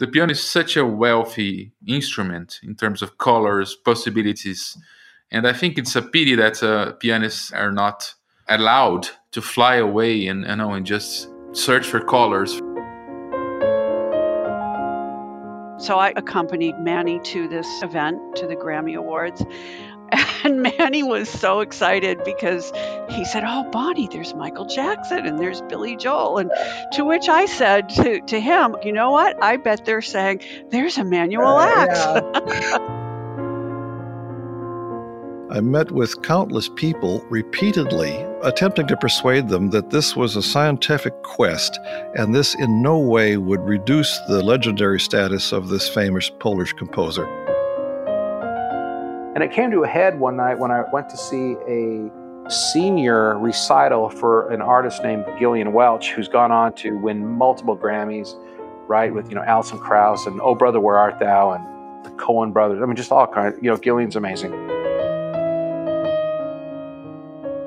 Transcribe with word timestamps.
the 0.00 0.06
piano 0.06 0.32
is 0.32 0.42
such 0.42 0.78
a 0.78 0.86
wealthy 0.86 1.72
instrument 1.86 2.58
in 2.62 2.74
terms 2.74 3.02
of 3.02 3.18
colors, 3.18 3.76
possibilities. 3.76 4.78
And 5.30 5.46
I 5.46 5.52
think 5.52 5.76
it's 5.76 5.94
a 5.94 6.00
pity 6.00 6.34
that 6.36 6.62
uh, 6.62 6.92
pianists 6.92 7.52
are 7.52 7.70
not 7.70 8.14
allowed 8.48 9.08
to 9.32 9.42
fly 9.42 9.76
away 9.76 10.26
and, 10.26 10.46
you 10.46 10.56
know, 10.56 10.72
and 10.72 10.86
just 10.86 11.28
search 11.52 11.86
for 11.86 12.00
colors. 12.00 12.52
So 15.84 15.98
I 15.98 16.14
accompanied 16.16 16.78
Manny 16.78 17.20
to 17.24 17.46
this 17.46 17.68
event, 17.82 18.18
to 18.36 18.46
the 18.46 18.56
Grammy 18.56 18.96
Awards. 18.96 19.44
And 20.42 20.62
Manny 20.62 21.02
was 21.02 21.28
so 21.28 21.60
excited 21.60 22.18
because 22.24 22.72
he 23.10 23.24
said, 23.24 23.44
Oh, 23.46 23.68
Bonnie, 23.70 24.08
there's 24.08 24.34
Michael 24.34 24.66
Jackson 24.66 25.26
and 25.26 25.38
there's 25.38 25.60
Billy 25.62 25.96
Joel. 25.96 26.38
And 26.38 26.50
to 26.92 27.04
which 27.04 27.28
I 27.28 27.46
said 27.46 27.88
to, 27.90 28.20
to 28.20 28.40
him, 28.40 28.76
You 28.82 28.92
know 28.92 29.10
what? 29.10 29.42
I 29.42 29.56
bet 29.56 29.84
they're 29.84 30.02
saying, 30.02 30.40
There's 30.70 30.98
Emanuel 30.98 31.56
uh, 31.56 31.66
Ax. 31.66 31.98
Yeah. 31.98 32.96
I 35.52 35.58
met 35.60 35.90
with 35.90 36.22
countless 36.22 36.68
people 36.68 37.24
repeatedly, 37.28 38.14
attempting 38.42 38.86
to 38.86 38.96
persuade 38.96 39.48
them 39.48 39.70
that 39.70 39.90
this 39.90 40.14
was 40.14 40.36
a 40.36 40.42
scientific 40.42 41.24
quest 41.24 41.76
and 42.14 42.32
this 42.32 42.54
in 42.54 42.80
no 42.80 43.00
way 43.00 43.36
would 43.36 43.60
reduce 43.62 44.16
the 44.28 44.44
legendary 44.44 45.00
status 45.00 45.50
of 45.50 45.68
this 45.68 45.88
famous 45.88 46.30
Polish 46.30 46.72
composer. 46.74 47.26
And 49.34 49.42
it 49.42 49.50
came 49.50 49.72
to 49.72 49.82
a 49.82 49.88
head 49.88 50.20
one 50.20 50.36
night 50.36 50.60
when 50.60 50.70
I 50.70 50.84
went 50.92 51.08
to 51.08 51.16
see 51.16 51.56
a 51.66 52.08
senior 52.50 53.38
recital 53.38 54.10
for 54.10 54.50
an 54.50 54.60
artist 54.60 55.02
named 55.02 55.24
Gillian 55.38 55.72
Welch, 55.72 56.10
who's 56.10 56.28
gone 56.28 56.52
on 56.52 56.74
to 56.74 56.96
win 56.98 57.26
multiple 57.26 57.76
Grammys, 57.76 58.34
right, 58.88 59.14
with, 59.14 59.28
you 59.28 59.34
know, 59.34 59.42
Alison 59.42 59.78
Krauss 59.78 60.26
and 60.26 60.40
Oh 60.40 60.54
Brother, 60.54 60.80
Where 60.80 60.98
Art 60.98 61.18
Thou 61.18 61.52
and 61.52 62.04
the 62.04 62.10
Coen 62.10 62.52
brothers. 62.52 62.82
I 62.82 62.86
mean, 62.86 62.96
just 62.96 63.12
all 63.12 63.26
kinds. 63.26 63.56
You 63.62 63.70
know, 63.70 63.76
Gillian's 63.76 64.16
amazing. 64.16 64.50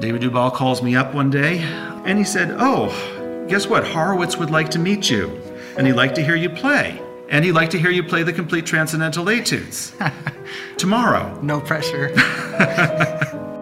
David 0.00 0.22
Dubal 0.22 0.52
calls 0.52 0.82
me 0.82 0.96
up 0.96 1.14
one 1.14 1.30
day 1.30 1.58
and 2.04 2.18
he 2.18 2.24
said, 2.24 2.56
Oh, 2.58 3.46
guess 3.48 3.66
what? 3.66 3.86
Horowitz 3.86 4.36
would 4.36 4.50
like 4.50 4.70
to 4.70 4.78
meet 4.78 5.08
you 5.08 5.40
and 5.78 5.86
he'd 5.86 5.94
like 5.94 6.14
to 6.16 6.24
hear 6.24 6.36
you 6.36 6.50
play. 6.50 7.00
And 7.30 7.44
he'd 7.44 7.52
like 7.52 7.70
to 7.70 7.78
hear 7.78 7.90
you 7.90 8.02
play 8.02 8.22
the 8.22 8.32
complete 8.32 8.66
transcendental 8.66 9.28
etudes. 9.30 9.94
Tomorrow. 10.76 11.40
No 11.40 11.60
pressure. 11.60 12.10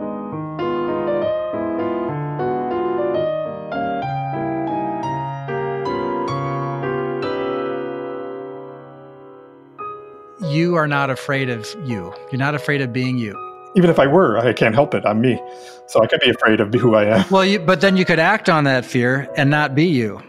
you 10.45 10.75
are 10.75 10.87
not 10.87 11.11
afraid 11.11 11.51
of 11.51 11.67
you. 11.85 12.15
You're 12.31 12.39
not 12.39 12.55
afraid 12.55 12.81
of 12.81 12.93
being 12.93 13.19
you. 13.19 13.39
Even 13.77 13.89
if 13.89 13.99
I 13.99 14.07
were, 14.07 14.39
I 14.39 14.53
can't 14.53 14.75
help 14.75 14.95
it. 14.95 15.05
I'm 15.07 15.21
me. 15.21 15.41
So 15.87 16.03
I 16.03 16.07
could 16.07 16.21
be 16.21 16.31
afraid 16.31 16.61
of 16.61 16.73
who 16.75 16.95
I 16.95 17.05
am. 17.05 17.25
Well, 17.31 17.45
you, 17.45 17.59
but 17.59 17.81
then 17.81 17.97
you 17.97 18.05
could 18.05 18.19
act 18.19 18.49
on 18.49 18.65
that 18.65 18.85
fear 18.85 19.31
and 19.37 19.51
not 19.51 19.75
be 19.75 19.87
you 19.87 20.23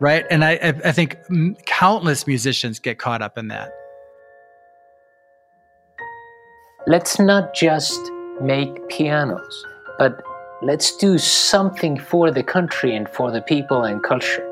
right? 0.00 0.26
And 0.30 0.44
I, 0.44 0.52
I 0.84 0.92
think 0.92 1.18
countless 1.66 2.26
musicians 2.26 2.78
get 2.78 2.98
caught 2.98 3.22
up 3.22 3.38
in 3.38 3.48
that. 3.48 3.72
Let's 6.86 7.20
not 7.20 7.54
just 7.54 8.00
make 8.40 8.88
pianos, 8.88 9.66
but 9.98 10.20
let's 10.62 10.96
do 10.96 11.18
something 11.18 11.98
for 11.98 12.30
the 12.30 12.42
country 12.42 12.96
and 12.96 13.08
for 13.10 13.30
the 13.30 13.42
people 13.42 13.84
and 13.84 14.02
culture. 14.02 14.46